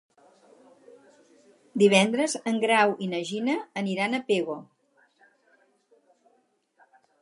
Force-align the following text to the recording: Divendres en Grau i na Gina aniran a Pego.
Divendres 1.83 2.35
en 2.53 2.59
Grau 2.65 2.95
i 3.07 3.11
na 3.13 3.21
Gina 3.31 3.59
aniran 3.85 4.17
a 4.17 4.25
Pego. 4.33 4.59